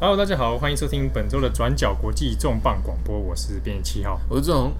[0.00, 4.72] Hello，大家好，欢迎收听本周的转角国际重磅广播，我是编辑七号，我是郑红。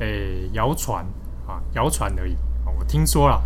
[0.00, 1.06] 诶，谣传
[1.46, 2.34] 啊，谣传而已
[2.66, 2.68] 啊。
[2.78, 3.42] 我听说了，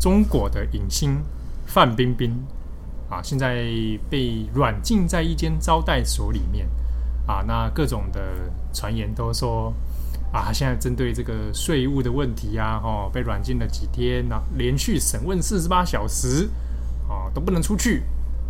[0.00, 1.22] 中国的影星
[1.64, 2.44] 范冰冰
[3.08, 3.64] 啊，现在
[4.10, 6.68] 被软禁在一间招待所里面
[7.24, 7.44] 啊。
[7.46, 8.20] 那各种的
[8.72, 9.72] 传言都说
[10.32, 16.50] 啊，现在针对这个税务的问题啊，哦，被软禁了几天，那连续审问四十八小时
[17.08, 18.02] 啊，都不能出去，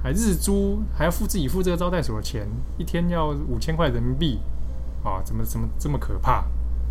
[0.05, 4.39] 还日租，还要付自己付这个招待所的钱，一天要五千块人民币
[5.03, 6.45] 啊，怎么怎么这么可怕？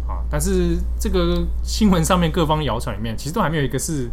[0.08, 0.26] 啊！
[0.30, 4.10] 但是这个新闻上面各方谣传里面，其实都还没有一个是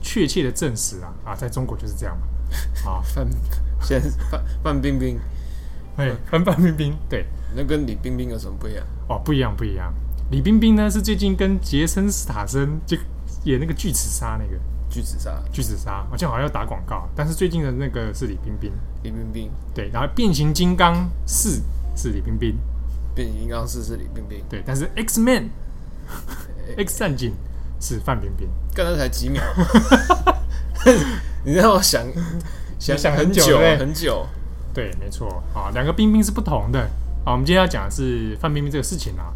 [0.00, 1.12] 确切的证实啊！
[1.24, 2.88] 啊，在中国就是这样嘛。
[2.88, 3.28] 啊，范，
[3.82, 5.18] 现在范范冰冰，
[5.96, 8.86] 哎，范范冰冰，对，那跟李冰冰有什么不一样？
[9.08, 9.92] 哦，不一样，不一样。
[10.30, 12.96] 李冰冰呢是最近跟杰森斯坦森就
[13.44, 14.58] 演那个巨齿鲨那个
[14.96, 17.06] 巨齿鲨，巨齿鲨，好像好像要打广告。
[17.14, 18.72] 但是最近的那个是李冰冰，
[19.02, 21.60] 李冰冰，对，然后变形金刚四
[21.94, 22.56] 是李冰冰。
[23.14, 25.50] 变形金刚四是李冰冰，对，但是 X Man
[26.78, 27.34] X 战警
[27.78, 29.42] 是范冰冰，刚才才几秒，
[31.44, 32.02] 你让我想
[32.78, 34.26] 想想很久很久，欸、很久，
[34.72, 35.42] 对，没错。
[35.52, 36.80] 啊，两个冰冰是不同的。
[37.22, 37.32] 啊。
[37.32, 39.28] 我们今天要讲的是范冰冰这个事情啊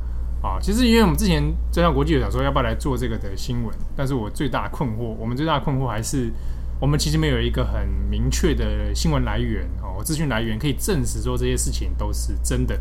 [0.42, 6.33] 啊，其实因为我们之前转角国际有想说要不要来做这个的新闻，但是我最大的困惑，我们最大的困惑还是
[6.80, 12.80] 我们其实没有一个很明确的新闻来源哦，资讯来源可以证实说这些事情都是真的。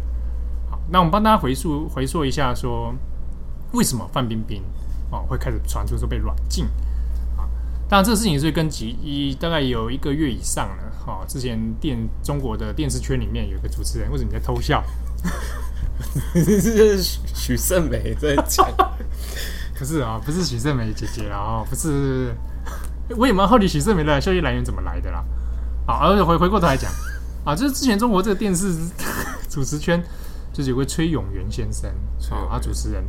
[0.70, 2.96] 好那我们帮大家回溯回溯一下，说
[3.74, 4.64] 为什么范冰冰
[5.12, 6.64] 啊会开始传出说被软禁
[7.36, 7.44] 啊？
[7.90, 10.84] 当然，这个事情是跟几大概有一个月以上了。
[11.06, 14.82] 哈，之前电中国的电视圈里面有一个主持人，为什么你在偷笑？
[16.34, 16.98] 这是
[17.34, 18.68] 许胜美在讲，
[19.78, 22.34] 不是啊，不是许胜美姐姐啊，不是。
[23.18, 25.24] 我也蛮好奇许胜美的消息来源怎么来的啦。
[25.86, 26.92] 好，而且回回过头来讲
[27.44, 28.74] 啊，就是之前中国这个电视
[29.50, 30.04] 主持圈。
[30.52, 31.90] 就是有位崔永元先生
[32.32, 33.06] 啊，他主持人，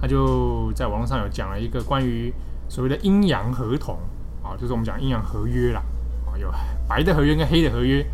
[0.00, 2.32] 他就在网络上有讲了一个关于
[2.68, 3.98] 所谓的阴阳合同
[4.40, 5.82] 啊，就是我们讲阴阳合约啦
[6.26, 6.52] 啊，有
[6.86, 8.06] 白的合约跟黑的合约。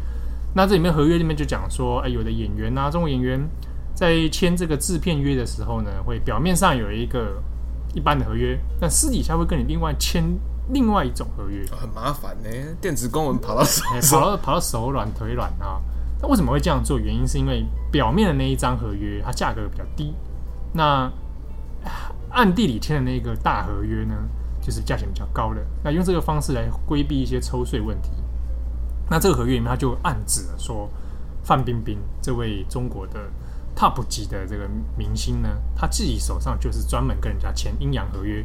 [0.55, 3.39] 那这里面合约里面就讲说，哎，有的演员啊，中国演员
[3.99, 7.43] 在签这个制片约的时候呢，会表面上有一个
[7.95, 10.23] 一般的合约，但私底下会跟你另外签
[10.69, 12.49] 另外一种合约，很麻烦呢。
[12.81, 15.83] 电子公文跑到手，跑到跑到手软腿软啊。
[16.23, 16.97] 那为什么会这样做？
[16.97, 20.15] 原因是因为表面的那一张合约它价格比较低，
[20.73, 21.11] 那
[22.31, 24.15] 暗地里签的那个大合约呢，
[24.63, 25.61] 就是价钱比较高的。
[25.83, 28.11] 那用这个方式来规避一些抽税问题。
[29.11, 30.89] 那这个合约里面，他就暗指了说，
[31.43, 33.29] 范冰冰这位中国的
[33.79, 38.45] top 级的这个明星呢，他自己手上就是专门跟人家签阴阳合约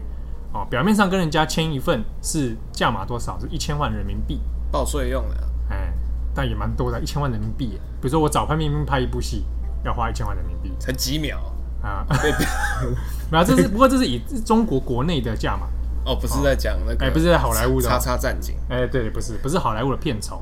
[0.54, 0.68] 哦。
[0.70, 3.40] 表面上跟人家签一份是价码多少？
[3.40, 4.40] 是一千万人民币
[4.72, 5.92] 报税用的，哎。
[6.36, 7.80] 但也蛮多的，一千万人民币。
[8.02, 9.46] 比如说，我找范冰冰拍一部戏，
[9.84, 11.40] 要花一千万人民币，才几秒
[11.80, 12.04] 啊？
[13.30, 15.68] 没有，这是不过这是以中国国内的价码
[16.04, 20.42] 哦，不是在讲那个，哎，不是在好莱坞的叉叉战警，哎，对，不是，不是好莱坞的片酬。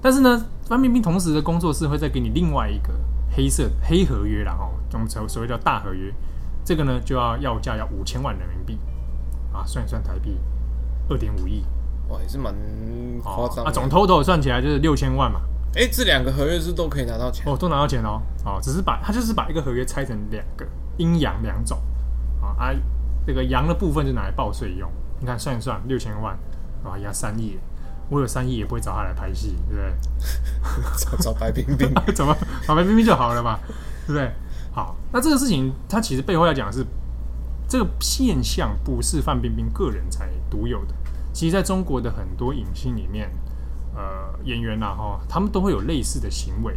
[0.00, 2.94] 但是呢，范冰冰同时的工作室会再给你另外一个
[3.30, 6.12] 黑色黑合约，然后我们所所谓叫大合约，
[6.64, 8.78] 这个呢就要要价要五千万人民币
[9.52, 10.38] 啊，算一算台币
[11.08, 11.64] 二点五亿。
[12.08, 12.54] 哇，也是蛮
[13.20, 13.70] 夸张啊！
[13.72, 15.40] 总 total 算起来就是六千万嘛。
[15.74, 18.22] 哎、欸，这两个合约是都可以拿到钱哦，都拿到钱哦。
[18.44, 20.64] 哦，只是把它就是把一个合约拆成两个
[20.98, 21.76] 阴阳两种
[22.40, 22.72] 啊啊，
[23.26, 24.88] 这个阳的部分就拿来报税用。
[25.18, 26.38] 你看算一算，六千万
[26.84, 27.58] 啊，压三亿，
[28.08, 29.92] 我有三亿也不会找他来拍戏，对不对？
[30.98, 32.36] 找找白冰冰， 怎么
[32.66, 33.58] 找白冰冰就好了嘛，
[34.06, 34.32] 对不对？
[34.72, 36.86] 好，那这个事情它其实背后要讲的是，
[37.68, 40.94] 这个现象不是范冰冰个人才独有的。
[41.32, 43.30] 其实，在中国的很多影星里面，
[43.94, 46.74] 呃，演员呐，哈，他们都会有类似的行为。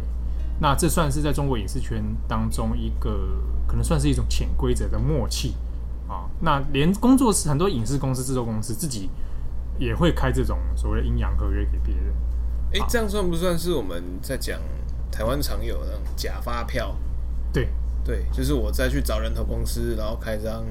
[0.58, 5.54] 那这算是在中国影视圈当中一个，可能算是一种潜规则的默契
[6.06, 6.28] 啊。
[6.40, 9.08] 那连工作室很多影视公司、制作公司自己
[9.80, 12.14] 也会开这种所谓的阴阳合约给别人。
[12.72, 14.60] 哎，这样算不算是我们在讲
[15.10, 16.94] 台湾常有的那种假发票？
[17.52, 17.68] 对
[18.04, 20.64] 对，就是我再去找人头公司，然后开张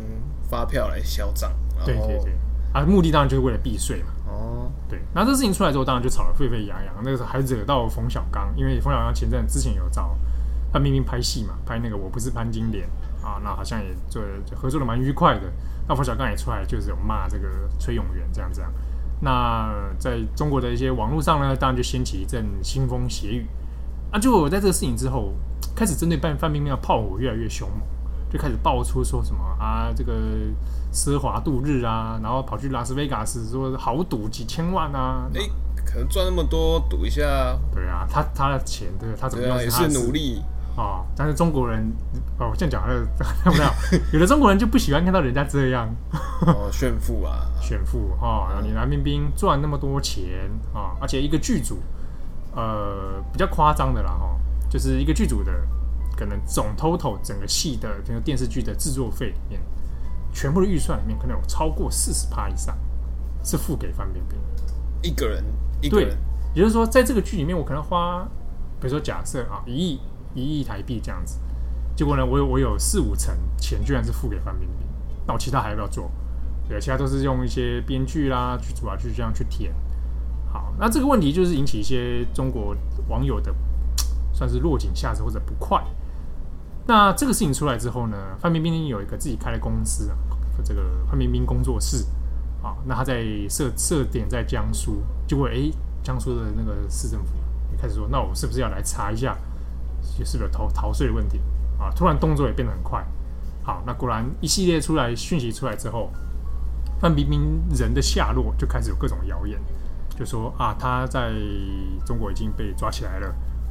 [0.50, 1.52] 发票来销账。
[1.84, 2.32] 对对对。
[2.72, 4.12] 啊，目的当然就是为了避税嘛。
[4.28, 5.00] 哦，对。
[5.14, 6.96] 那这事情出来之后，当然就吵得沸沸扬扬。
[7.04, 10.16] 那个时候还惹到冯小刚，因为冯小刚前阵之前有找
[10.72, 12.88] 他明明拍戏嘛，拍那个《我不是潘金莲》
[13.26, 14.22] 啊，那好像也做
[14.56, 15.52] 合作的蛮愉快的。
[15.88, 17.48] 那冯小刚也出来就是有骂这个
[17.80, 18.72] 崔永元这样这样。
[19.22, 23.46] 那在中国的一些网络上呢，当然就掀起一阵腥风血雨。
[24.12, 25.34] 啊，就我在这个事情之后，
[25.76, 27.80] 开始针对范范冰冰的炮火越来越凶猛。
[28.32, 30.14] 就开始爆出说什么啊，这个
[30.94, 35.52] 奢华度日啊，然后跑去拉斯维加斯说豪赌几千万啊，哎、欸，
[35.84, 40.44] 可能赚那么多赌一下，对啊，他他的钱对，他怎么样、啊、也是努力。
[40.76, 41.92] 哦，但是中国人
[42.38, 43.06] 哦，这样讲呃，
[43.44, 43.74] 看不到，
[44.14, 45.90] 有的中国人就不喜欢看到人家这样。
[46.48, 51.80] 哦，炫富啊，炫富哈，然后你蓝冰冰赚那么多钱啊，而且一个剧组，
[52.56, 54.40] 呃，比较夸张的啦哈，
[54.70, 55.52] 就是一个剧组的
[56.16, 59.62] 可能总 total 整个戏的这个电视剧的制作费里面，
[60.32, 62.78] 全部的预算里面可能有超过四十趴以上
[63.44, 64.40] 是付给范冰冰。
[65.02, 65.44] 一个人，
[65.82, 66.18] 一个人，
[66.54, 68.26] 也就是说，在这个剧里面，我可能花，
[68.80, 70.00] 比如说假设啊，一亿。
[70.36, 71.40] 一亿台币这样子，
[71.96, 74.88] 结果呢，我有我有四五成钱居然是付给范冰冰，
[75.28, 76.12] 那我其他还要不要做？
[76.68, 79.74] 对，其他都是用一些编剧啦、剧组啊去这样去填。
[80.52, 82.76] 好，那这个问题就是引起一些中国
[83.08, 83.54] 网友的
[84.32, 85.84] 算是落井下石或者不快。
[86.88, 90.18] 那这个事情出来之后呢，范冰冰有一个自己开的公司啊，
[90.64, 92.06] 这个范冰冰工作室
[92.64, 95.72] 啊，那他在设设点在江苏，结果诶，
[96.04, 97.34] 江苏的那个市政府
[97.72, 99.38] 也开始说，那我是不是要来查一下？
[100.18, 101.40] 就是个逃逃税问题
[101.80, 101.90] 啊！
[101.96, 103.06] 突然动作也变得很快。
[103.64, 106.12] 好，那果然一系列出来讯息出来之后，
[107.00, 109.60] 范冰冰人的下落就开始有各种谣言，
[110.18, 111.32] 就说啊，他在
[112.06, 113.28] 中国已经被抓起来了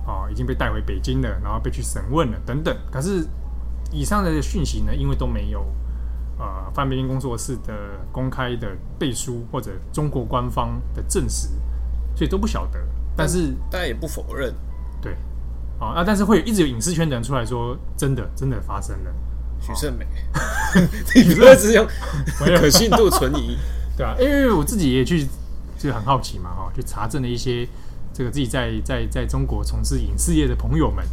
[0.06, 2.76] 啊，已经被带回北京了，然后被去审问了等等。
[2.90, 3.26] 可是
[3.90, 5.60] 以上的讯息呢，因为都没有
[6.38, 7.74] 呃范冰冰工作室的
[8.12, 11.48] 公开的背书或者中国官方的证实，
[12.14, 12.78] 所以都不晓得。
[13.16, 14.54] 但是大家也不否认，
[15.78, 15.86] 对。
[15.86, 19.10] 啊、哦，但是会有一直有影视圈的人出来说，真的，真的发生了。
[19.60, 20.06] 许胜美，
[21.26, 21.84] 你不要只用
[22.36, 23.58] 可信度存疑，
[23.98, 25.26] 对啊，因为我自己也去，
[25.76, 27.68] 就很好奇嘛，哈，去查证了一些
[28.12, 31.04] 这个自己在在在中国从事影视业的朋友们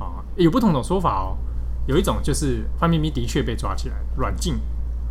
[0.00, 1.38] 啊，有不同的说法哦。
[1.86, 4.54] 有一种就是范冰冰的确被抓起来软禁，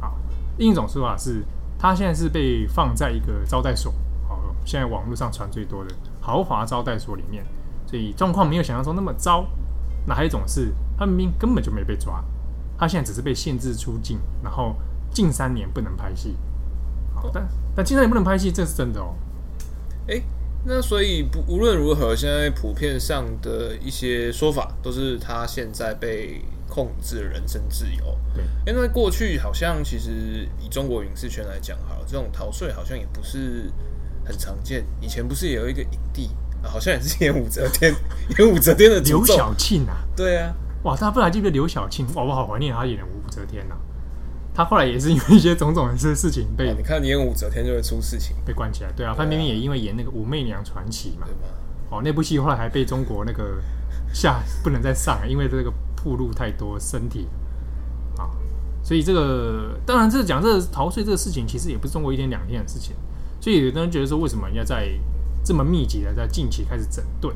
[0.01, 0.11] 啊，
[0.57, 1.41] 另一种说法是
[1.79, 3.93] 她现在是被放在一个招待所，
[4.29, 7.45] 哦，现在网络上传最多的豪华招待所里面。
[7.87, 9.47] 所以状况没有想象中那么糟。
[10.05, 12.23] 那还有一种是，范冰冰根本就没被抓，
[12.77, 14.75] 他现在只是被限制出境，然后
[15.11, 16.37] 近三年不能拍戏。
[17.15, 17.45] 好，但
[17.75, 19.15] 但近三年不能拍戏，这是真的哦。
[20.07, 20.23] 诶，
[20.63, 28.17] 那所以不无论如何，现在普遍上的一些说法都是他现在被控制人身自由。
[28.33, 33.71] 对，因为过去好像其实以中国影视圈来讲，好了，这种逃税好像也不是
[34.23, 34.85] 很常见。
[35.01, 36.29] 以前不是也有一个影帝？
[36.63, 37.93] 好像也是演武则天，
[38.37, 42.05] 演武则天的刘晓庆啊，对啊，哇，大家不还记得刘晓庆？
[42.13, 43.77] 哇，我好怀念他演的武则天呐、啊。
[44.53, 48.91] 他后来也是因为一些种种的事事情被，你看你演武则天就会出事情，被关起来。
[48.95, 51.47] 对啊，范冰冰也因为演那个《武媚娘传奇》嘛，对吧？
[51.91, 53.61] 哦，那部戏后来还被中国那个
[54.11, 57.27] 下不能再上，因为这个铺路太多身体
[58.17, 58.29] 啊。
[58.83, 62.95] 所以这个当然，这讲这个逃税这个事情，其实也不是中国一天两天的事情。
[63.39, 64.89] 所以有的人觉得说，为什么要在
[65.47, 67.33] 这么密集的在近期开始整顿，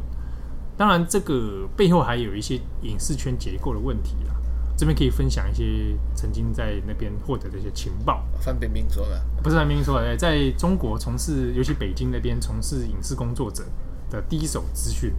[0.75, 4.35] 当然这个背后还有一些影视圈结构的问题啦。
[4.75, 8.21] 这边可以分享一些曾经在那边获得的一些情报。
[8.41, 13.63] 范冰冰说的，不是范冰冰说的，在中国从事，尤其北京那边从事影视工作者
[14.09, 15.13] 的第一手资讯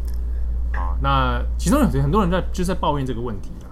[0.75, 0.99] 啊。
[1.01, 3.71] 那其中有很多人在就在抱怨这个问题啦。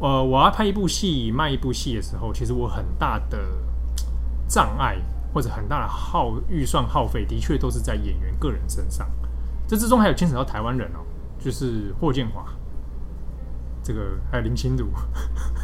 [0.00, 3.36] 呃，我要拍一部戏、卖一部戏的时候，其实我很大的
[4.46, 4.96] 障碍。
[5.34, 9.10] 或者很大的耗预算耗费，的确都是在演员个人身上。
[9.66, 11.00] 这之中还有牵扯到台湾人哦，
[11.40, 12.44] 就是霍建华，
[13.82, 14.00] 这个
[14.30, 14.86] 还有林心如。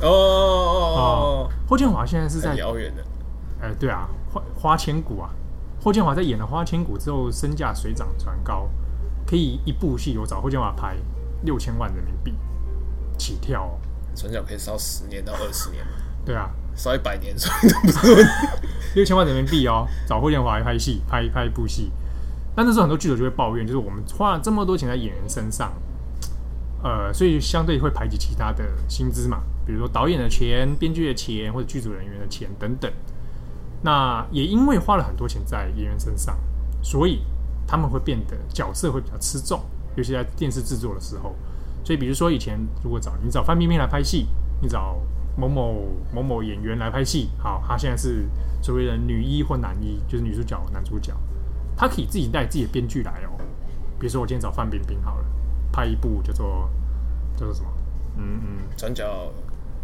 [0.03, 3.05] 哦哦哦， 霍建华现在是在遥远的。
[3.63, 5.31] 哎，对啊，花花千骨啊，
[5.81, 8.69] 霍建华在演了花千骨之后，身价水涨船高，
[9.27, 10.97] 可以一部戏我找霍建华拍
[11.43, 12.35] 六千万人民币
[13.17, 13.79] 起跳哦，
[14.17, 15.87] 船长可以烧十年到二十年。
[16.25, 16.51] 对啊。
[16.81, 18.31] 烧一百年，所以都不是问题。
[18.97, 21.93] 六千万人民币哦，找霍建华来拍戏，拍拍一部戏。
[22.57, 25.73] 但那时候很多剧组就会抱怨，就是我们花了这么多钱在演员身上，
[26.83, 32.91] 呃，所以相对会排挤其他的薪资嘛，比如说导演的钱、编剧的钱或者剧组人员的钱等等。
[33.83, 36.37] 那也因为花了很多钱在演员身上，
[36.83, 37.23] 所以
[37.67, 39.61] 他们会变得角色会比较吃重，
[39.97, 41.37] 尤其在电视制作的时候。
[41.85, 44.27] 所以比如说以前如果找你找范冰冰来拍戏，
[44.61, 44.99] 你找。
[45.37, 48.29] 某某某某演员来拍戏，好，他现在是
[48.63, 51.15] 所谓的女一或男一，就是女主角、男主角，
[51.77, 53.41] 他可以自己带自己的编剧来哦。
[53.99, 55.25] 比如说，我今天找范冰冰好了，
[55.73, 56.71] 拍一部叫做
[57.37, 57.69] 叫做什么？
[58.17, 59.33] 嗯嗯，转角，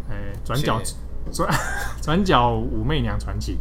[0.09, 0.81] 哎、欸，转角
[1.31, 1.49] 转
[2.01, 3.59] 转角武媚娘传奇。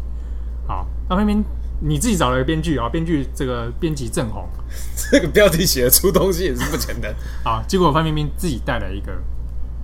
[0.67, 1.45] 好，那范冰冰
[1.81, 4.49] 你自己找了一个编剧啊，编剧这个编辑郑红，
[5.11, 7.15] 这个标题写得出东西也是不简单。
[7.45, 9.13] 好，结果范冰冰自己带来一个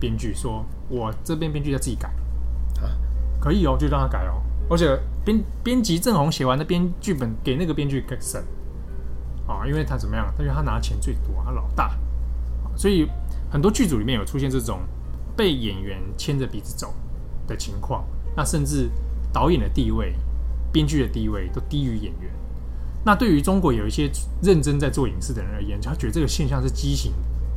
[0.01, 0.65] 编剧说。
[0.93, 2.09] 我这边编剧要自己改
[2.83, 2.93] 啊，
[3.41, 4.43] 可以哦，就让他改哦。
[4.69, 4.87] 而且
[5.25, 8.45] 编编辑郑红写完的编剧本给那个编剧审
[9.47, 10.31] 啊，因为他怎么样？
[10.37, 11.99] 他觉得他拿钱最多，他老大，
[12.77, 13.09] 所以
[13.51, 14.81] 很多剧组里面有出现这种
[15.35, 16.95] 被演员牵着鼻子走
[17.47, 18.05] 的情况。
[18.37, 18.91] 那甚至
[19.33, 20.15] 导演的地位、
[20.71, 22.31] 编剧的地位都低于演员。
[23.05, 24.11] 那对于中国有一些
[24.43, 27.13] 认真在做影视的人而言，他觉得这个现象是畸形。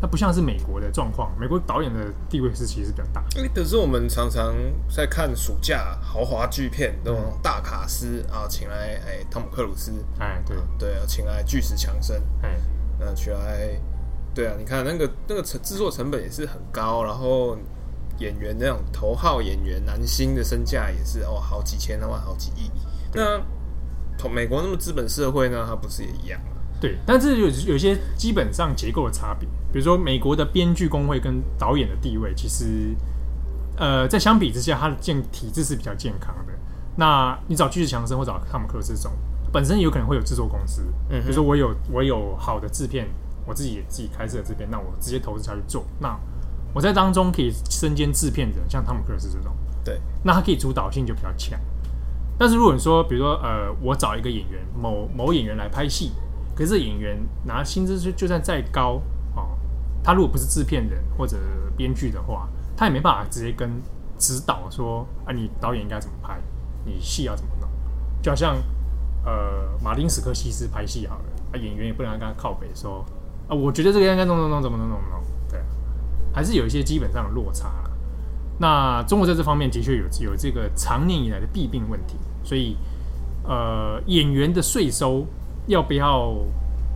[0.06, 3.26] 那不像是美国的状况，美国导演的地位是其实比较大。
[3.56, 4.54] 可是我们常常
[4.88, 12.56] 在看暑假豪华巨片，那种大卡司啊，请来哎汤姆克鲁斯，哎对对啊，请来巨石强森，哎，
[13.00, 13.82] 那请来，
[14.32, 17.58] 对啊，你看那个那个成制作成本也是很高，然后
[18.20, 22.70] 演员那种头号演员男星的身价也是哦好几千万、好几亿。
[23.12, 23.42] 那
[24.20, 26.40] 同美国那么资本社会呢，它不是也一样？
[26.82, 32.94] 对，但是有有些基本上结构的差别，比如说美国的编剧工会跟导演的地位，其实，
[33.78, 36.54] 呃，在相比之下，它的健体制是比较健康的。
[36.98, 39.12] 那你找巨石强森或找汤姆克鲁斯这种，
[39.52, 43.08] 本身有可能会有制作公司，嗯，比如说我有我有好的制片，
[43.46, 46.20] 我自己也自己开设的制片，那我直接投资下去做，那
[46.74, 51.60] 我在当中可以身兼制片人，像汤姆克鲁斯这种，对，那他可以主导性就比较强。
[52.38, 56.12] 但是如果你说，比如说呃，我找一个演员，某某演员来拍戏。
[56.56, 59.02] 可是演员拿薪资就就算再高
[59.36, 59.58] 哦，
[60.02, 61.38] 他如果不是制片人或者
[61.76, 62.48] 编剧的话，
[62.78, 63.70] 他也没办法直接跟
[64.18, 66.40] 指导说啊，你导演应该怎么拍，
[66.86, 67.70] 你戏要怎么弄。
[68.22, 68.56] 就好像
[69.26, 73.04] 呃，马丁·史克西斯拍戏好了，啊，演员也不能跟他靠北说
[73.50, 75.60] 啊，我觉得这个应该弄弄弄怎么弄怎么弄，对，
[76.34, 77.92] 还是有一些基本上的落差了。
[78.60, 82.78] 那中国在这方面的确有有这个长年以来的弊病问题，所以
[83.44, 85.28] 呃，演员的税收。
[85.68, 86.36] 要不要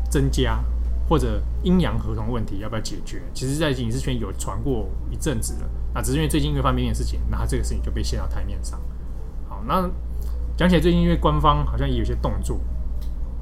[0.09, 0.63] 增加，
[1.07, 3.21] 或者阴阳合同问题要不要解决？
[3.33, 5.69] 其实，在影视圈有传过一阵子了。
[5.93, 8.79] 那只是因为最近因为范冰冰的事情，那他这个事情就被掀到台面上。
[9.47, 9.89] 好，那
[10.55, 12.59] 讲起来，最近因为官方好像也有些动作，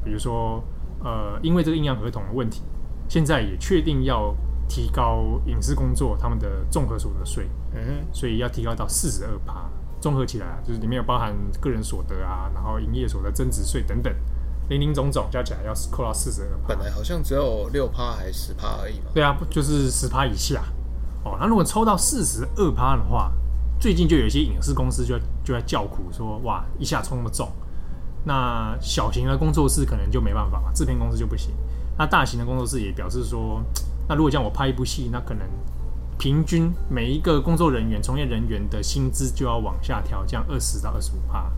[0.04, 0.64] 比如说，
[1.04, 2.62] 呃，因为这个阴阳合同的问题，
[3.10, 4.34] 现在也确定要
[4.70, 7.50] 提高影视工作他们的综合所得税。
[7.74, 9.70] 嗯，所以要提高到四十二趴，
[10.00, 14.14] 综合起来就是里面有包含个人所得啊，然后营业所得增值税等等。
[14.70, 19.12] 零零总总加起来要扣到四十二，本来好像只有六趴还是十趴而已嘛。
[19.14, 20.64] 对啊，就是十趴以下。
[21.24, 23.32] 哦，那如果抽到四十二趴的话，
[23.80, 27.50] 最近就有一些影视公司就就在叫苦说，哇，一下抽那么重。
[28.24, 31.54] 那小型的工作室可能就没办法嘛，制片公司就不行。
[31.98, 33.62] 那大型的工作室也表示说，
[34.08, 35.48] 那如果像我拍一部戏，那可能
[36.18, 41.50] 平均每一个工作人员、从业人员的薪资就要往下调，这样二十到二十五趴。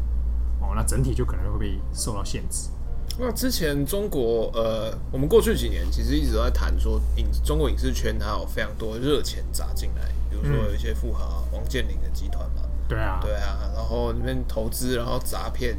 [0.61, 2.69] 哦，那整体就可能会被受到限制。
[3.21, 15.77] 那之前中国呃，我们过去几年其实一直都在谈说影中国影视圈它有非常多热钱砸进来，比如说有一些富豪王健林的集团嘛，对啊，对啊，然后那边投资，然后砸片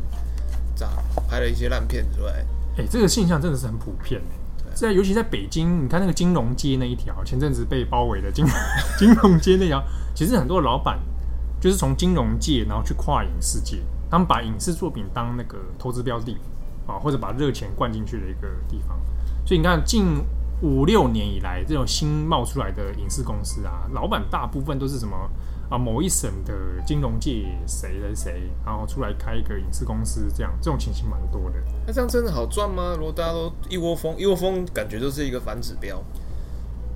[0.75, 0.87] 砸
[1.27, 2.45] 拍了一些烂片出来，
[2.77, 4.21] 哎、欸，这个现象真的是很普遍
[4.67, 8.45] 哎，在尤其在北京，你看那个金融街那一条，前阵子被包围的金
[8.99, 9.83] 金融街那条，
[10.15, 11.01] 其实很多老板
[11.59, 13.79] 就是从金融界然后去跨影视界，
[14.11, 16.37] 他们把影视作品当那个投资标的。
[16.87, 18.99] 啊，或者把热钱灌进去的一个地方，
[19.45, 20.25] 所以你看，近
[20.63, 25.17] 五六年以来，这种新冒出来的影视公司啊，老板大部分都是什么
[25.71, 25.79] 啊？
[25.79, 26.53] 某一省的
[26.85, 31.57] 金融界谁谁谁，然后出来开一个影视公司，这样这种情形蛮多的。
[31.87, 32.95] 那这样真的好赚吗？
[32.97, 36.03] 如果大家都一窝蜂，一窝蜂，感觉就是一个反指标。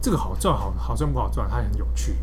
[0.02, 1.48] 这个好赚，好好赚不好赚？
[1.48, 2.14] 它很有趣，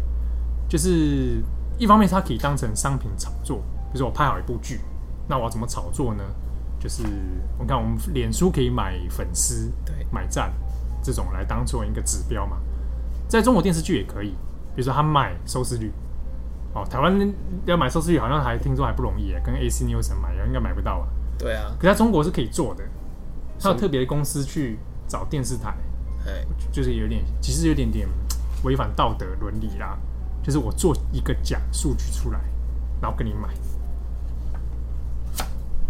[0.70, 1.42] 就是
[1.80, 3.58] 一方面它可以当成商品炒作，
[3.92, 4.80] 比如说我拍好一部剧，
[5.28, 6.24] 那我要怎么炒作呢？
[6.82, 7.04] 就是
[7.60, 10.52] 我看我们脸书可以买粉丝，对，买赞
[11.04, 12.58] 这种来当做一个指标嘛。
[13.28, 14.32] 在中国电视剧也可以，
[14.76, 15.92] 比如说他卖收视率，
[16.74, 17.34] 哦，台湾
[17.66, 21.08] 要买收视率好像还听说还不容易，跟 AC Nielsen 买应该买不到啊。
[21.38, 22.84] 对啊，可是在中国是可以做的，
[23.60, 25.76] 他有特别的公司去找电视台，
[26.26, 28.08] 哎就是有点其实有点点
[28.64, 29.98] 违反道德伦理啦。
[30.44, 32.40] 就是我做一个假数据出来，
[33.00, 33.50] 然后跟你买。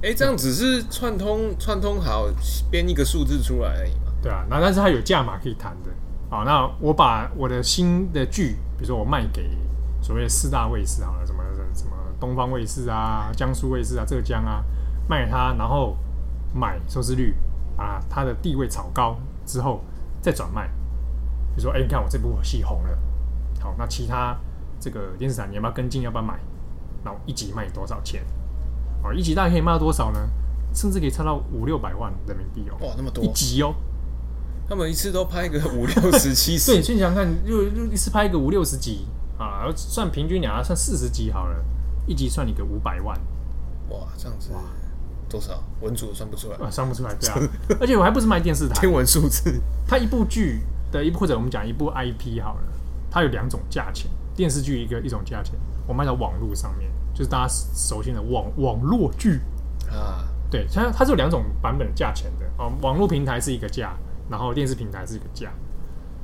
[0.03, 2.27] 哎、欸，这样只是串通串通好
[2.71, 4.11] 编一个数字出来而已嘛？
[4.19, 5.91] 对啊，那但是它有价码可以谈的。
[6.27, 9.55] 好，那我把我的新的剧，比如说我卖给
[10.01, 11.43] 所谓四大卫视好了，什么
[11.75, 14.63] 什么东方卫视啊、江苏卫视啊、浙江啊，
[15.07, 15.95] 卖给他，然后
[16.51, 17.35] 买收视率
[17.77, 19.15] 啊，它的地位炒高
[19.45, 19.83] 之后
[20.19, 20.67] 再转卖。
[21.55, 22.97] 比如说，哎、你看我这部戏红了，
[23.59, 24.35] 好，那其他
[24.79, 26.01] 这个电视台你要不要跟进？
[26.01, 26.39] 要不要买？
[27.03, 28.25] 那我一集卖多少钱？
[29.03, 30.19] 哦，一集大概可以卖到多少呢？
[30.73, 32.77] 甚至可以差到五六百万人民币哦！
[32.79, 33.23] 哇，那么多！
[33.23, 33.75] 一集哦，
[34.69, 36.71] 他们一次都拍个五六十 七十。
[36.71, 39.05] 对，你想想看，就就一次拍一个五六十集
[39.37, 41.61] 啊，啊，算平均两，算四十集好了，
[42.07, 43.19] 一集算你个五百万。
[43.89, 44.61] 哇，这样子哇，
[45.27, 45.61] 多少？
[45.81, 47.37] 文组算不出来啊，算不出来，对啊。
[47.81, 49.61] 而且我还不是卖电视台，天文数字。
[49.85, 52.63] 它一部剧的一部，或者我们讲一部 IP 好了，
[53.09, 55.55] 它有两种价钱，电视剧一个一种价钱，
[55.85, 59.41] 我卖到网络上面，就是大家熟悉的网网络剧
[59.89, 60.27] 啊。
[60.49, 62.71] 对，它它是有两种版本的价钱的哦。
[62.81, 63.95] 网络平台是一个价，
[64.29, 65.49] 然后电视平台是一个价。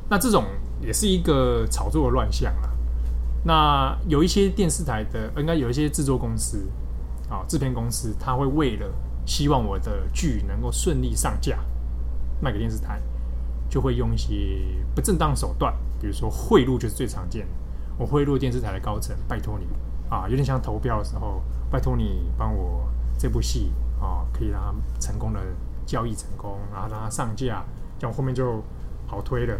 [0.09, 0.43] 那这种
[0.81, 2.69] 也是一个炒作的乱象啦。
[3.45, 6.69] 那有一些电视台的，应该有一些制作公司
[7.29, 8.85] 啊，制片公司，他会为了
[9.25, 11.57] 希望我的剧能够顺利上架，
[12.41, 13.01] 卖给电视台，
[13.69, 14.61] 就会用一些
[14.93, 17.53] 不正当手段，比如说贿赂就是最常见的。
[17.97, 19.65] 我贿赂电视台的高层，拜托你
[20.09, 25.39] 啊，有点像投票的时候，拜托你帮我这部戏啊，可以让它成功的
[25.85, 27.65] 交易成功，然后让它上架，
[27.99, 28.63] 这样后面就
[29.07, 29.59] 好推了。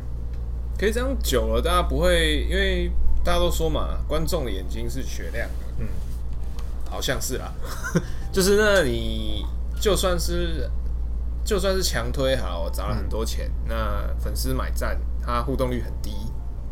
[0.77, 2.91] 可以这样久了，大家不会，因为
[3.23, 5.87] 大家都说嘛，观众的眼睛是雪亮的，嗯，
[6.89, 7.51] 好像是啦，
[8.31, 9.43] 就是那你
[9.81, 10.69] 就算是
[11.43, 16.11] 就算是强推好，我砸了很多钱，嗯、那粉丝买赞，他互动率很低，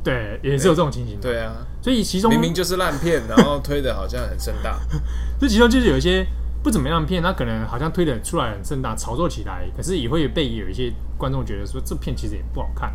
[0.05, 4.79] 对，也是有这种情形，对啊，所以其中明明就是烂片，然后推的好像很盛大，
[5.41, 6.23] 这其中就是有一些
[6.63, 12.93] 不怎么样的片，它可能好像推的出来很盛大，炒作起来，可是也会被有一些观众觉得说这片其实也不好看。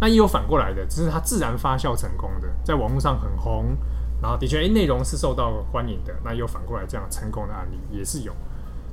[0.00, 3.76] 那也有反过来的，只是它自然发酵成功的，在网络上很红，
[4.20, 6.12] 然后的确，哎，内容是受到欢迎的。
[6.24, 8.32] 那也有反过来这样成功的案例也是有，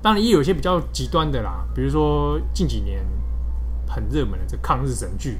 [0.01, 3.03] 当然也有一些比较极端的啦，比如说近几年
[3.87, 5.39] 很热门的这抗日神剧，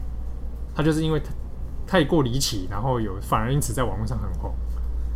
[0.74, 1.22] 它就是因为
[1.88, 4.54] 太过离奇，然后有反而因此在网络上很红。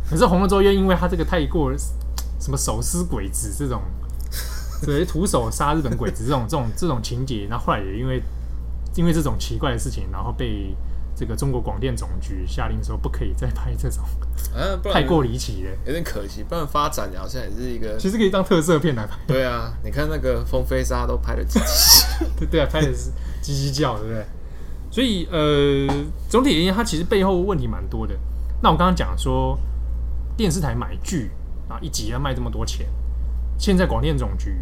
[0.08, 1.72] 可是红了之后，又因为他这个太过
[2.40, 3.82] 什么手撕鬼子这种，
[4.84, 8.22] 对，徒手杀日本鬼子这种这种这种情节，那后，后来也因为。
[8.94, 10.76] 因为这种奇怪的事情，然后被
[11.16, 14.04] 这个中国广电总局下令说不可以再拍这种
[14.54, 16.42] 啊，太过离奇了，有点可惜。
[16.42, 19.16] 不然发展好像也是一个，其实可以当特色片来拍。
[19.26, 22.04] 对啊，你看那个风飞沙都拍的叽叽，
[22.38, 23.10] 对 对啊，拍的是
[23.42, 24.26] 叽叽叫，对不对？
[24.92, 25.88] 所以呃，
[26.28, 28.14] 总体而言，它其实背后问题蛮多的。
[28.62, 29.58] 那我刚刚讲说，
[30.36, 31.30] 电视台买剧
[31.66, 32.86] 啊，一集要卖这么多钱，
[33.58, 34.54] 现在广电总局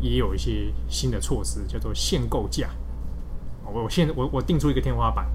[0.00, 2.70] 也有一些新的措施，叫做限购价。
[3.66, 5.30] 我我现我我定出一个天花板，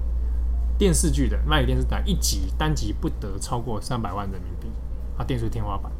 [0.76, 4.66] 电视剧的卖给电视台一集单集不得超过三百万人民币，
[5.16, 5.92] 啊，定出天花板。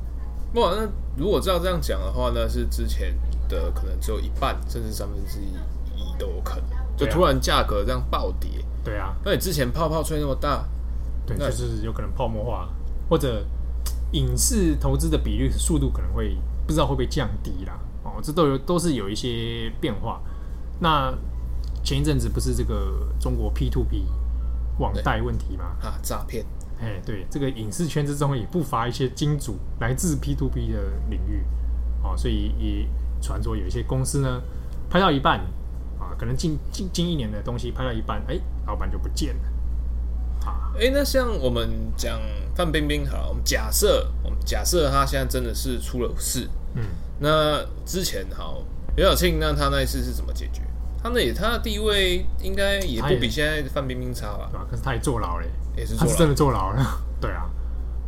[0.55, 3.17] 哇，那如果照这样讲的话，那是之前
[3.49, 5.55] 的可能只有一半，甚至三分之一
[6.19, 6.71] 都有可能，
[7.07, 8.51] 就突然价格这样暴跌。
[8.83, 10.65] 对啊，那你之前泡泡吹那么大，
[11.27, 12.69] 对，就是有可能泡沫化，
[13.09, 13.45] 或者
[14.13, 16.37] 影视投资的比率速度可能会
[16.67, 17.79] 不知道会不会降低啦。
[18.03, 20.21] 哦，这都有都是有一些变化。
[20.79, 21.13] 那
[21.83, 24.07] 前一阵子不是这个中国 P to P
[24.79, 25.77] 网贷问题吗？
[25.83, 26.45] 啊，诈骗！
[26.81, 30.79] 哎，对，这个影视圈之中也不乏一些金主来自 P to P 的
[31.11, 31.45] 领域，
[32.03, 32.89] 哦，所以也
[33.21, 34.41] 传说有一些公司呢，
[34.89, 35.41] 拍到一半
[36.01, 39.43] 啊，可能近近近一年的东西拍到一半，哎，老板就不见了。
[40.47, 42.19] 啊，哎，那像我们讲
[42.57, 46.83] 范冰冰，好，我们假设我们假设她现在真的是出了事，嗯，
[47.19, 48.65] 那之前好
[48.97, 50.63] 刘晓庆，那她那一次是怎么解决？
[51.03, 54.49] 她那也，她的地位应该也不比现在范冰冰差吧？
[54.51, 54.67] 对吧？
[54.71, 56.83] 可是她也坐牢了，也是，他是真的坐牢了。
[57.21, 57.51] 对啊，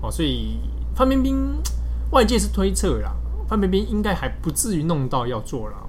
[0.00, 0.58] 哦，所以
[0.94, 1.62] 范冰冰
[2.10, 3.14] 外界是推测啦，
[3.48, 5.88] 范冰冰应该还不至于弄到要坐牢，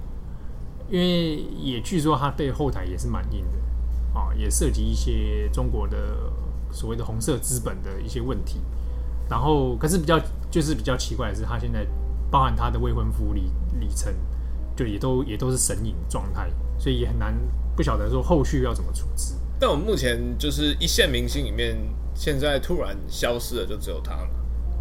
[0.94, 5.96] 因为也据说他对后台也是蛮硬的啊，也涉及一些中国的
[6.70, 8.60] 所谓的红色资本的一些问题。
[9.28, 10.20] 然后，可是比较
[10.52, 11.84] 就是比较奇怪的是，他现在
[12.30, 14.14] 包含他的未婚夫李李晨，
[14.76, 16.48] 就也都也都是神隐状态。
[16.78, 17.36] 所以也很难
[17.74, 19.34] 不晓得说后续要怎么处置。
[19.58, 21.76] 但我们目前就是一线明星里面，
[22.14, 24.30] 现在突然消失了，就只有他了。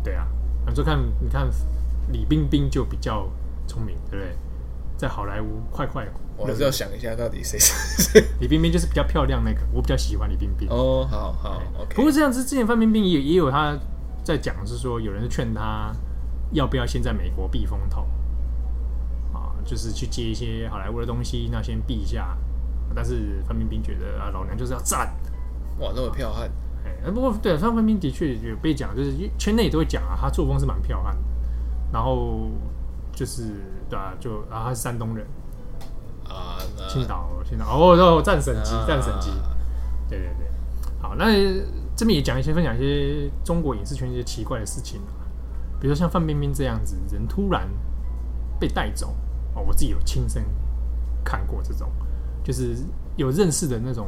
[0.03, 0.27] 对啊，
[0.69, 1.49] 你说看，你看
[2.11, 3.27] 李冰冰就比较
[3.65, 4.35] 聪明，对不对？
[4.97, 8.23] 在好莱坞快快，我还是要想一下到底谁是。
[8.39, 10.67] 李冰冰就是比较漂亮那个，我比较喜欢李冰冰。
[10.69, 11.95] 哦，好好，OK。
[11.95, 13.77] 不过这样子，之前范冰冰也也有她
[14.23, 15.91] 在讲，是说有人劝她
[16.51, 18.01] 要不要先在美国避风头
[19.33, 19.51] 啊。
[19.65, 22.37] 就是去接一些好莱坞的东西，那先避一下。
[22.95, 25.11] 但是范冰冰觉得啊，老娘就是要赞，
[25.79, 26.51] 哇，那么剽悍。
[26.85, 31.21] 哎，不过对范冰冰的确有被讲，就是圈内都会讲啊，她作风是蛮剽悍的。
[31.91, 32.49] 然后
[33.13, 33.43] 就是
[33.89, 35.25] 对啊，就啊，他是山东人
[36.27, 36.57] 啊，
[36.89, 39.29] 青岛，青岛哦，哦，战神级，战神级。
[40.09, 40.47] 对对对，
[41.01, 41.25] 好，那
[41.95, 44.99] 这边也讲一些，分享一些中国影视圈一些奇怪的事情，
[45.79, 47.69] 比如说像范冰冰这样子，人突然
[48.59, 49.15] 被带走。
[49.55, 50.43] 哦，我自己有亲身
[51.23, 51.87] 看过这种，
[52.43, 52.75] 就是
[53.15, 54.07] 有认识的那种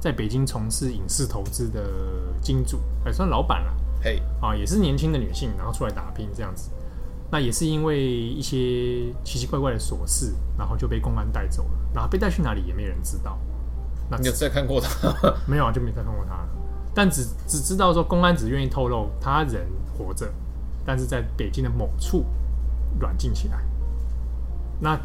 [0.00, 1.82] 在北京从事影视投资的
[2.42, 3.76] 金主，还算老板了。
[4.02, 6.70] 嘿，啊，也是年轻的女性，然后出来打拼这样子。
[7.30, 11.70] 那也是因为一些奇奇怪怪的琐事，然后就被公安带走了。
[11.94, 13.38] 然后被带去哪里也没人知道。
[14.10, 14.88] 那你有再看过他？
[15.46, 16.48] 没有啊，就没再看过他了。
[16.94, 19.64] 但只只知道说，公安只愿意透露他人
[19.96, 20.28] 活着，
[20.84, 22.24] 但是在北京的某处
[22.98, 23.60] 软禁起来。
[24.80, 24.98] 那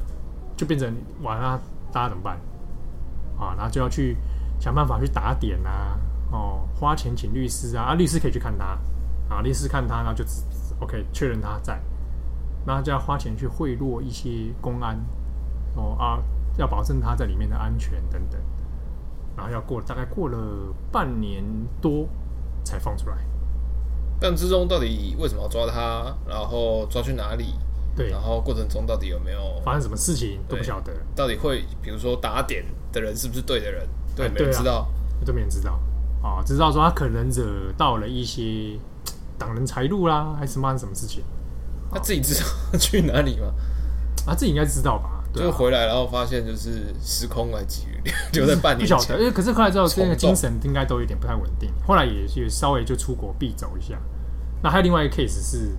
[0.58, 1.62] 就变成完了，
[1.92, 2.40] 大家怎么办？
[3.38, 4.18] 啊，然后就要去
[4.60, 6.00] 想办法去打点啊，
[6.32, 8.80] 哦，花钱请律师啊，啊，律师可以去看他，
[9.30, 10.24] 啊，律师看他，然后就
[10.80, 11.80] OK 确认他在，
[12.66, 14.98] 那就要花钱去贿赂一些公安，
[15.76, 16.20] 哦啊，
[16.58, 18.42] 要保证他在里面的安全等等，
[19.36, 20.38] 然后要过大概过了
[20.92, 21.44] 半年
[21.82, 22.08] 多
[22.64, 23.18] 才放出来。
[24.20, 26.16] 但之中到底为什么要抓他？
[26.28, 27.54] 然后抓去哪里？
[27.96, 30.92] 对，然后过程中到底有没有发生什么事情都不晓得。
[31.16, 33.88] 到底会比如说打点的人是不是对的人？
[34.16, 34.88] 对，哎、没人知道，
[35.26, 35.80] 都没人知道
[36.22, 38.80] 啊，只知道说他可能惹到了一些
[39.38, 41.24] 挡人财路啦，还是发生什么事情？
[41.96, 43.52] 他自己知道去哪里吗？
[44.26, 45.24] 他自己应该知道吧？
[45.34, 48.98] 对啊、就回来然后发现就是时空来机遇， 留在半年前。
[48.98, 51.72] 不晓得，因为可是后来之后，这个精神应该都有点不太稳定。
[51.88, 53.98] 后来也也稍微就出国避走一下。
[54.62, 55.78] 那还有另外一个 case 是。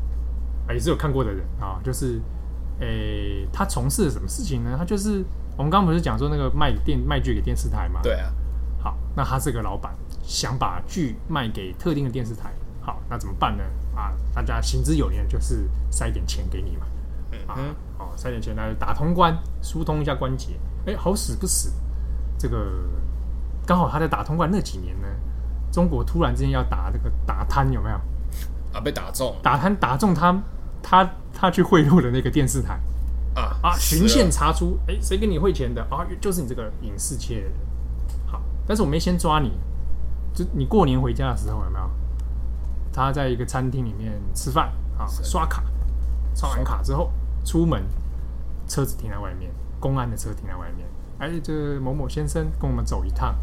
[0.68, 2.20] 啊也是有看过的人啊，就是，
[2.81, 2.87] 诶、
[3.44, 4.74] 欸，他从事了什么事情呢？
[4.76, 5.24] 他就是
[5.57, 8.00] 我们刚刚不是讲说那个卖电卖剧给电视台嘛？
[8.02, 8.33] 对啊。
[8.83, 12.52] 好，那他是个老板，想把剧卖给特定的电视台。
[12.81, 13.62] 好，那怎么办呢？
[13.96, 16.87] 啊，大家行之有年，就是塞点钱给你嘛。
[17.32, 17.56] 嗯啊，
[17.98, 20.52] 好，塞点钱来打通关，疏通一下关节。
[20.87, 21.72] 哎、欸，好死不死，
[22.38, 22.70] 这个
[23.66, 25.09] 刚好他在打通关那几年呢，
[25.72, 27.96] 中国突然之间要打这个打贪，有没有？
[28.72, 30.40] 啊，被打中，打贪打中他。
[30.88, 32.78] 他他去贿赂的那个电视台
[33.35, 36.06] 啊啊，循线查出，哎，谁给你汇钱的啊？
[36.20, 37.52] 就是你这个影视界的人。
[38.24, 39.50] 好，但是我没先抓你，
[40.32, 41.90] 就你过年回家的时候有没有？
[42.96, 45.62] 他在一个餐厅里面吃饭啊，刷卡，
[46.35, 47.12] 刷完卡之后
[47.44, 47.85] 出门，
[48.66, 50.88] 车子停在外面，公安的车停在外面。
[51.18, 53.37] 哎，这个某某先生跟我们走一趟，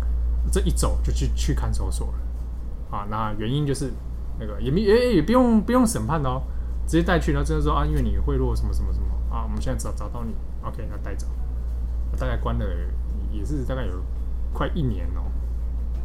[0.52, 3.06] 这一走就去去看守所了啊。
[3.12, 3.94] 那原因就是
[4.40, 6.42] 那个也没也也不用不用审判的哦。
[6.86, 11.28] 直接带去，然后就是说啊，因为你贿赂什么什么什么啊，我们现在找找到你，OK，那带走。
[12.20, 12.66] 大概关了
[13.32, 14.04] 也是大概有
[14.52, 15.24] 快一年哦，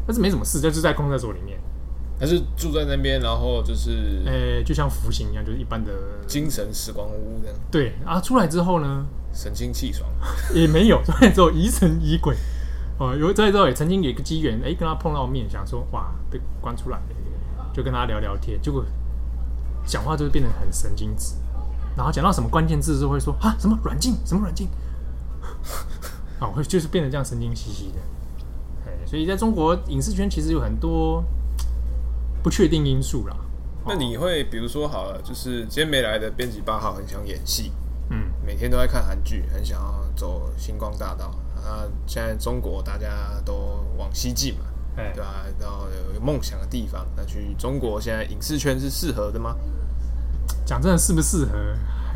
[0.07, 1.59] 但是没什么事，就是在公厕所里面，
[2.19, 5.93] 还是住在那边，然后就是，诶、欸，就像服刑一样，就是一般的
[6.27, 7.57] 精神时光屋这样。
[7.71, 10.09] 对啊，出来之后呢，神清气爽，
[10.55, 12.37] 也没有， 出来之后疑神疑鬼
[12.99, 17.01] 哦，有在之后也曾经有一个机缘，哎、欸，跟他碰到面，想说哇，被关出来，
[17.73, 18.85] 就跟他聊聊天，结果。
[19.87, 21.33] 讲话就会变得很神经质，
[21.97, 24.69] 然后讲到什么关键字就会说啊，什么软禁，什么软禁，
[26.39, 27.99] 啊， 会就是变得这样神经兮兮的。
[29.07, 31.25] 所以在中国影视圈其实有很多
[32.43, 33.37] 不确定因素啦。
[33.87, 37.73] 那你会比如说好了，就是今天没来的编辑八号很想演戏，
[38.11, 41.85] 嗯，每天都在看韩剧，很想要走星光大道啊。
[42.07, 44.65] 现在中国大家都往西进嘛。
[45.15, 49.55] 对啊，然后有梦想的地方，那去中国现在影视圈是适合的吗？
[50.67, 51.57] 讲真的，适不适合，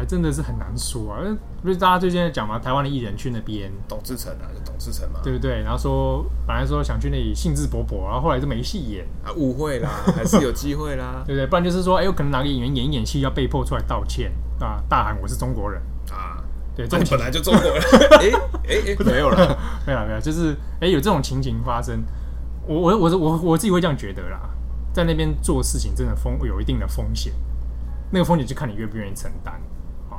[0.03, 1.21] 还真的是很难说啊。
[1.63, 5.63] 不是大家最近在讲嘛，台湾的艺人去那边，董志成啊，就董志成嘛，对不对？
[5.63, 11.47] 然后说本来说想去那里兴致勃勃，然后后来就没戏演啊，误会啦，还是有机会啦，对不对？
[11.47, 16.43] 不然就是说，哎，有可能哪个演员演一演戏要被迫出来道歉啊，大喊我是中国人啊，
[16.75, 17.81] 对，这本来就中国人，
[18.19, 18.31] 哎
[18.69, 22.03] 哎哎，没有了， 没有没有，就是哎有这种情景发生。
[22.67, 24.41] 我我我我我自己会这样觉得啦，
[24.93, 27.33] 在那边做事情真的风有一定的风险，
[28.11, 29.61] 那个风险就看你愿不愿意承担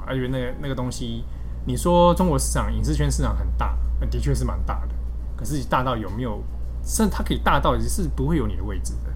[0.04, 0.08] 啊。
[0.08, 1.24] 而且那个那个东西，
[1.66, 4.96] 你说中国市场影视圈市场很大，那的确是蛮大的，
[5.36, 6.44] 可是大到有没有，
[6.84, 9.14] 甚至它可以大到也是不会有你的位置的，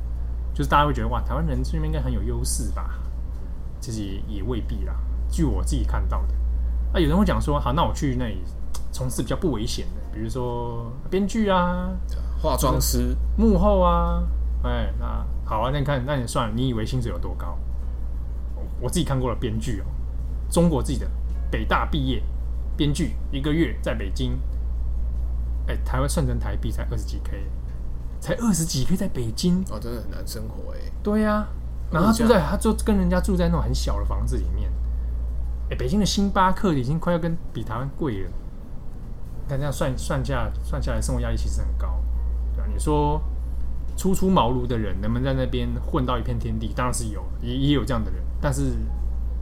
[0.53, 2.99] 就是大家会觉得哇，台湾人这边应该很有优势吧？
[3.79, 4.95] 其实也也未必啦。
[5.29, 6.33] 据我自己看到的，
[6.93, 8.41] 啊，有人会讲说，好，那我去那里
[8.91, 11.89] 从事比较不危险的，比如说编剧啊。
[12.39, 14.21] 化妆师、幕后啊，
[14.61, 17.57] 哎，那好啊，那你看，那你算了，你以为薪水有多高？
[18.79, 19.85] 我自己看过了编剧哦，
[20.49, 21.09] 中国自己的
[21.51, 22.23] 北大毕业
[22.75, 24.39] 编剧，一个月在北京，
[25.67, 27.45] 哎，台湾算成台币才二十几 K，
[28.19, 30.79] 才二十几 K 在北京哦，真的很难生活哎。
[31.03, 31.47] 对呀、啊，
[31.91, 34.71] 然后他住在他就跟人家住在那种很小的房子里面，
[35.69, 38.31] 哎，北京的星巴克已经快要跟比台湾贵了，
[39.47, 42.01] 但这样算算下算下来，生活压力其实很高。
[42.53, 43.21] 对吧你说
[43.95, 46.71] 初出茅庐的人能不能在那边混到一片天地？
[46.75, 48.21] 当然是有，也也有这样的人。
[48.41, 48.77] 但是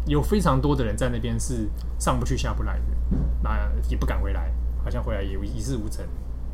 [0.06, 4.52] 有非常多的人在那边是上不去下不来的，那也不敢回来，
[4.84, 6.06] 好像回来也一事无成。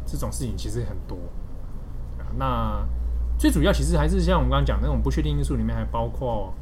[0.05, 1.17] 这种事情其实很多。
[2.37, 2.85] 那
[3.37, 6.53] 最主要其实还是像我们刚刚讲的那种不确定因素里面，还包括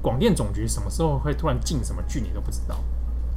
[0.00, 2.76] 广电总局什么时候会突然进什么剧，你都不知道，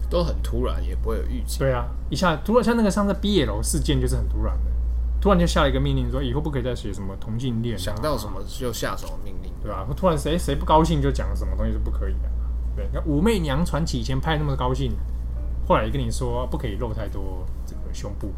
[0.10, 1.58] 都很突然，也不会有预期。
[1.60, 4.72] 对啊，一下突然像那个上次 BL 事件就是很突然的，
[5.20, 9.88] 突然就下了一个命令说以后不可以再写什么同性恋，想到什么就下什么命令，对吧？
[9.98, 12.30] 突然谁谁不高兴就讲什么东西是不可以的。
[12.82, 14.92] 对，那《武媚娘传奇》以前拍那么高兴，
[15.68, 18.32] 后来也跟你说不可以露太多这个胸部，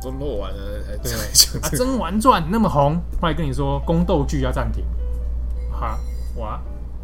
[0.00, 1.12] 都露完了还对。
[1.60, 4.84] 啊，《甄嬛传》那么红，后来跟你说宫斗剧要暂停，
[5.70, 5.98] 哈
[6.36, 6.60] 哇，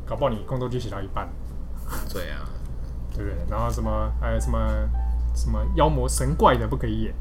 [0.06, 1.28] 搞不好你宫斗剧写到一半。
[2.12, 2.48] 对啊，
[3.14, 3.36] 对不对？
[3.50, 4.58] 然后什么还有什么
[5.34, 7.14] 什么妖魔神怪的不可以演，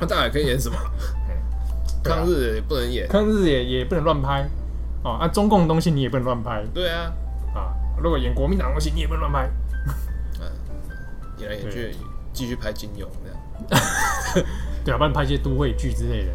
[0.00, 0.76] 那大概可以演什么？
[2.04, 4.46] 抗日也不能演，抗日也也不能乱拍
[5.02, 5.12] 哦。
[5.12, 6.62] 啊，中共的东西你也不能乱拍。
[6.74, 7.12] 对啊，啊，
[7.98, 9.50] 如果演国民党的东西你也不能乱拍。
[10.40, 10.46] 嗯，
[11.38, 11.96] 演来演去
[12.32, 13.38] 继续拍金庸这样。
[14.84, 16.32] 对啊，不然拍一些都会剧之类的。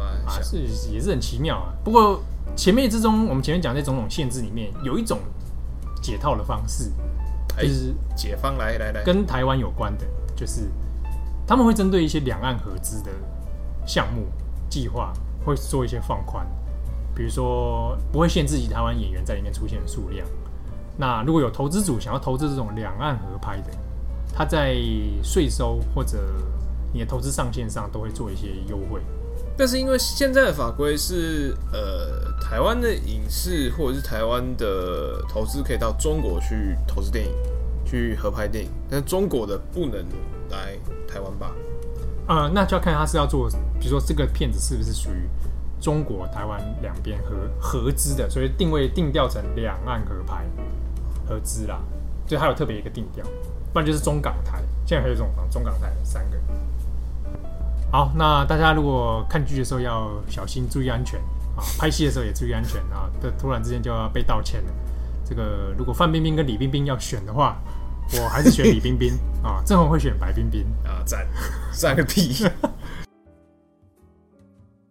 [0.00, 0.58] 啊，啊是
[0.90, 1.72] 也是很奇妙啊。
[1.84, 2.22] 不过
[2.56, 5.18] 前面之中，我们前面讲这种种限制里面，有一种
[6.02, 6.90] 解套的方式，
[7.58, 10.70] 就是解放来来来，跟台湾有关的，就是
[11.46, 13.10] 他们会针对一些两岸合资的
[13.86, 14.26] 项目。
[14.70, 15.12] 计划
[15.44, 16.46] 会做一些放宽，
[17.12, 20.24] 比如说不会限制以台湾演员在里面出现的数量。
[21.00, 23.70] 那如果有投资组想要投资这种两岸合拍的，
[24.34, 24.76] 他在
[25.22, 26.18] 税收或者
[26.92, 29.00] 你的投资上限上都会做一些优惠。
[29.56, 37.32] 但是因为现在的法规是，呃，台湾的影视或者是台湾的投资可以到中国去投资电影，
[37.84, 40.04] 去合拍电影，但是中国的不能
[40.50, 40.76] 来
[41.08, 41.52] 台湾吧？
[42.28, 45.28] 呃，那就要看他是要做，比如说这个片子是不是属于
[45.80, 50.44] 中国台湾两边合合资的，所以定位定调成两岸合拍
[51.30, 51.78] 合资啦，
[52.26, 53.24] 所以它有特别一个定调，
[53.72, 56.36] 不然就是中港台，现在还有这种中港台三个。
[57.92, 61.20] 好，那大家如果看剧的时候要小心，注意安全
[61.56, 64.72] 啊，拍戏的时候也注意安全啊，这突然之间就要被道歉了。
[65.24, 67.56] 这个如果范冰冰跟李冰冰要选的话。
[68.12, 71.24] 我还是选李冰冰啊，郑红会选白冰冰啊，赞，
[71.70, 72.44] 赞个屁！